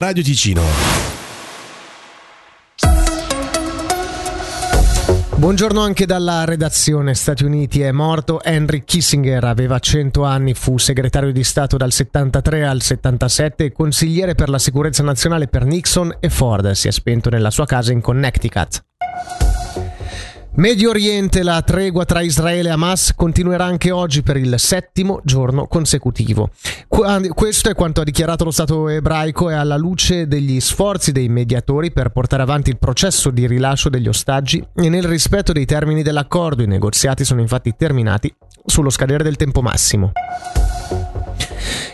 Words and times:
Radio 0.00 0.22
Ticino. 0.22 0.62
Buongiorno 5.34 5.80
anche 5.80 6.06
dalla 6.06 6.44
redazione 6.44 7.14
Stati 7.14 7.42
Uniti. 7.42 7.80
È 7.80 7.90
morto 7.90 8.40
Henry 8.40 8.84
Kissinger, 8.84 9.42
aveva 9.42 9.80
100 9.80 10.22
anni, 10.22 10.54
fu 10.54 10.78
segretario 10.78 11.32
di 11.32 11.42
Stato 11.42 11.76
dal 11.76 11.90
73 11.90 12.64
al 12.64 12.80
77 12.80 13.64
e 13.64 13.72
consigliere 13.72 14.36
per 14.36 14.50
la 14.50 14.60
sicurezza 14.60 15.02
nazionale 15.02 15.48
per 15.48 15.64
Nixon 15.64 16.18
e 16.20 16.28
Ford. 16.28 16.70
Si 16.70 16.86
è 16.86 16.92
spento 16.92 17.28
nella 17.28 17.50
sua 17.50 17.66
casa 17.66 17.90
in 17.90 18.00
Connecticut. 18.00 18.84
Medio 20.54 20.90
Oriente, 20.90 21.44
la 21.44 21.62
tregua 21.62 22.04
tra 22.04 22.20
Israele 22.20 22.68
e 22.68 22.72
Hamas 22.72 23.12
continuerà 23.14 23.64
anche 23.64 23.92
oggi 23.92 24.22
per 24.22 24.36
il 24.36 24.58
settimo 24.58 25.20
giorno 25.22 25.66
consecutivo. 25.66 26.50
Questo 26.88 27.70
è 27.70 27.74
quanto 27.74 28.00
ha 28.00 28.04
dichiarato 28.04 28.42
lo 28.42 28.50
Stato 28.50 28.88
ebraico 28.88 29.50
e 29.50 29.54
alla 29.54 29.76
luce 29.76 30.26
degli 30.26 30.58
sforzi 30.58 31.12
dei 31.12 31.28
mediatori 31.28 31.92
per 31.92 32.08
portare 32.10 32.42
avanti 32.42 32.70
il 32.70 32.78
processo 32.78 33.30
di 33.30 33.46
rilascio 33.46 33.88
degli 33.88 34.08
ostaggi 34.08 34.66
e 34.74 34.88
nel 34.88 35.04
rispetto 35.04 35.52
dei 35.52 35.64
termini 35.64 36.02
dell'accordo. 36.02 36.62
I 36.62 36.66
negoziati 36.66 37.24
sono 37.24 37.40
infatti 37.40 37.74
terminati 37.76 38.34
sullo 38.64 38.90
scadere 38.90 39.22
del 39.22 39.36
tempo 39.36 39.62
massimo. 39.62 40.12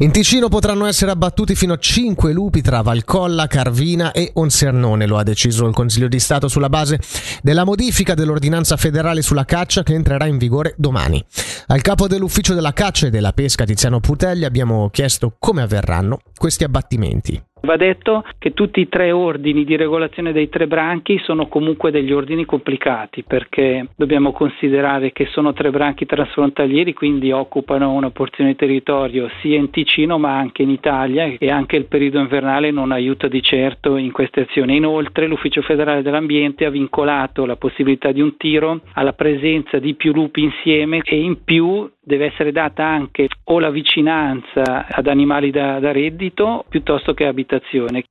In 0.00 0.12
Ticino 0.12 0.48
potranno 0.48 0.86
essere 0.86 1.10
abbattuti 1.10 1.56
fino 1.56 1.72
a 1.72 1.76
5 1.76 2.32
lupi 2.32 2.62
tra 2.62 2.82
Valcolla, 2.82 3.48
Carvina 3.48 4.12
e 4.12 4.30
Onsernone, 4.34 5.08
lo 5.08 5.18
ha 5.18 5.24
deciso 5.24 5.66
il 5.66 5.74
Consiglio 5.74 6.06
di 6.06 6.20
Stato 6.20 6.46
sulla 6.46 6.68
base 6.68 7.00
della 7.42 7.64
modifica 7.64 8.14
dell'ordinanza 8.14 8.76
federale 8.76 9.22
sulla 9.22 9.44
caccia 9.44 9.82
che 9.82 9.94
entrerà 9.94 10.26
in 10.26 10.38
vigore 10.38 10.74
domani. 10.76 11.20
Al 11.66 11.80
capo 11.80 12.06
dell'ufficio 12.06 12.54
della 12.54 12.72
caccia 12.72 13.08
e 13.08 13.10
della 13.10 13.32
pesca 13.32 13.64
Tiziano 13.64 13.98
Putelli 13.98 14.44
abbiamo 14.44 14.88
chiesto 14.90 15.34
come 15.36 15.62
avverranno 15.62 16.20
questi 16.36 16.62
abbattimenti. 16.62 17.47
Va 17.68 17.76
detto 17.76 18.24
che 18.38 18.54
tutti 18.54 18.80
i 18.80 18.88
tre 18.88 19.12
ordini 19.12 19.62
di 19.62 19.76
regolazione 19.76 20.32
dei 20.32 20.48
tre 20.48 20.66
branchi 20.66 21.18
sono 21.18 21.48
comunque 21.48 21.90
degli 21.90 22.12
ordini 22.12 22.46
complicati 22.46 23.24
perché 23.24 23.88
dobbiamo 23.94 24.32
considerare 24.32 25.12
che 25.12 25.26
sono 25.26 25.52
tre 25.52 25.68
branchi 25.68 26.06
trasfrontalieri, 26.06 26.94
quindi 26.94 27.30
occupano 27.30 27.92
una 27.92 28.08
porzione 28.08 28.52
di 28.52 28.56
territorio 28.56 29.28
sia 29.42 29.58
in 29.58 29.68
Ticino 29.68 30.16
ma 30.16 30.34
anche 30.34 30.62
in 30.62 30.70
Italia 30.70 31.30
e 31.38 31.50
anche 31.50 31.76
il 31.76 31.84
periodo 31.84 32.20
invernale 32.20 32.70
non 32.70 32.90
aiuta 32.90 33.28
di 33.28 33.42
certo 33.42 33.98
in 33.98 34.12
queste 34.12 34.46
azioni. 34.48 34.76
Inoltre 34.76 35.26
l'Ufficio 35.26 35.60
federale 35.60 36.00
dell'ambiente 36.00 36.64
ha 36.64 36.70
vincolato 36.70 37.44
la 37.44 37.56
possibilità 37.56 38.12
di 38.12 38.22
un 38.22 38.38
tiro 38.38 38.80
alla 38.94 39.12
presenza 39.12 39.78
di 39.78 39.92
più 39.92 40.14
lupi 40.14 40.42
insieme 40.42 41.02
e 41.04 41.20
in 41.20 41.44
più 41.44 41.86
deve 42.08 42.26
essere 42.32 42.52
data 42.52 42.84
anche 42.84 43.28
o 43.44 43.60
la 43.60 43.70
vicinanza 43.70 44.86
ad 44.88 45.06
animali 45.06 45.50
da, 45.50 45.78
da 45.78 45.92
reddito 45.92 46.64
piuttosto 46.68 47.12
che 47.12 47.26
abitazione. 47.26 48.04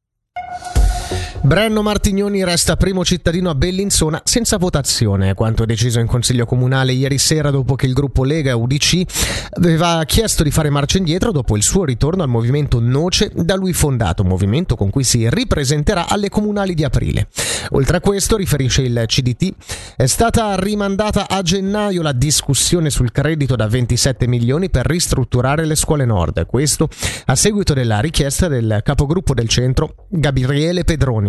Brenno 1.39 1.81
Martignoni 1.81 2.43
resta 2.43 2.75
primo 2.75 3.05
cittadino 3.05 3.49
a 3.49 3.55
Bellinzona 3.55 4.21
senza 4.25 4.57
votazione, 4.57 5.33
quanto 5.33 5.65
deciso 5.65 5.99
in 5.99 6.07
Consiglio 6.07 6.45
Comunale 6.45 6.91
ieri 6.91 7.17
sera 7.17 7.51
dopo 7.51 7.75
che 7.75 7.85
il 7.85 7.93
gruppo 7.93 8.25
Lega 8.25 8.55
UDC 8.55 9.03
aveva 9.51 10.03
chiesto 10.05 10.43
di 10.43 10.51
fare 10.51 10.69
marcia 10.69 10.97
indietro 10.97 11.31
dopo 11.31 11.55
il 11.55 11.63
suo 11.63 11.85
ritorno 11.85 12.23
al 12.23 12.29
movimento 12.29 12.79
Noce 12.81 13.31
da 13.33 13.55
lui 13.55 13.71
fondato, 13.71 14.25
movimento 14.25 14.75
con 14.75 14.89
cui 14.89 15.03
si 15.03 15.29
ripresenterà 15.29 16.09
alle 16.09 16.27
comunali 16.29 16.73
di 16.73 16.83
aprile. 16.83 17.29
Oltre 17.71 17.97
a 17.97 18.01
questo, 18.01 18.35
riferisce 18.35 18.81
il 18.81 19.03
CDT, 19.05 19.53
è 19.95 20.05
stata 20.05 20.55
rimandata 20.59 21.27
a 21.29 21.41
gennaio 21.41 22.01
la 22.01 22.13
discussione 22.13 22.89
sul 22.89 23.11
credito 23.11 23.55
da 23.55 23.67
27 23.67 24.27
milioni 24.27 24.69
per 24.69 24.85
ristrutturare 24.85 25.65
le 25.65 25.75
scuole 25.75 26.05
nord, 26.05 26.45
questo 26.45 26.89
a 27.25 27.35
seguito 27.35 27.73
della 27.73 27.99
richiesta 27.99 28.47
del 28.47 28.81
capogruppo 28.83 29.33
del 29.33 29.47
centro 29.47 30.07
Gabriele 30.09 30.83
Pedroni. 30.83 31.26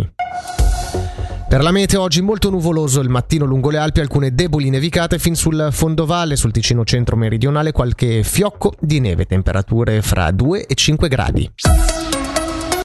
Per 1.49 1.63
la 1.63 1.71
mete 1.71 1.97
oggi 1.97 2.21
molto 2.21 2.51
nuvoloso 2.51 3.01
il 3.01 3.09
mattino 3.09 3.47
lungo 3.47 3.71
le 3.71 3.79
Alpi, 3.79 4.01
alcune 4.01 4.35
deboli 4.35 4.69
nevicate 4.69 5.19
fin 5.19 5.35
sul 5.35 5.69
fondovalle, 5.71 6.37
sul 6.37 6.53
Ticino 6.53 6.85
centro 6.85 7.17
meridionale 7.17 7.73
qualche 7.73 8.23
fiocco 8.23 8.75
di 8.79 9.01
neve, 9.01 9.25
temperature 9.25 10.03
fra 10.03 10.31
2 10.31 10.67
e 10.67 10.75
5 10.75 11.09
gradi. 11.09 11.51